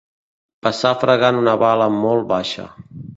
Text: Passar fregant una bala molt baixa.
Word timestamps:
Passar 0.67 0.93
fregant 1.03 1.37
una 1.41 1.53
bala 1.65 1.91
molt 1.99 2.25
baixa. 2.33 2.67